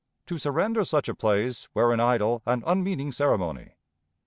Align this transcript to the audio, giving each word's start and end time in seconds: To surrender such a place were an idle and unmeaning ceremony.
To 0.25 0.39
surrender 0.39 0.83
such 0.83 1.07
a 1.09 1.13
place 1.13 1.69
were 1.75 1.93
an 1.93 1.99
idle 1.99 2.41
and 2.47 2.63
unmeaning 2.65 3.11
ceremony. 3.11 3.73